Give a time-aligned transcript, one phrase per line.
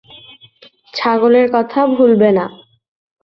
[0.93, 2.45] ছাগলের কথা ভুলবে না।